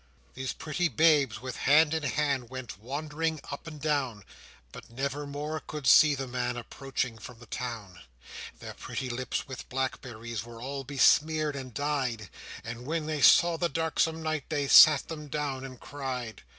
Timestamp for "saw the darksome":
13.21-14.23